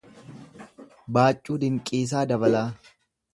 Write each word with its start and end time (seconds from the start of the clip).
Baaccuu 1.17 1.59
Dinqiisaa 1.65 2.25
Dabalaa 2.33 2.65